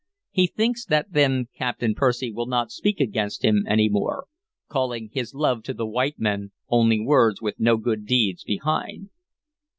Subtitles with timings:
[0.31, 4.25] He thinks that then Captain Percy will not speak against him any more,
[4.67, 9.11] calling his love to the white men only words with no good deeds behind."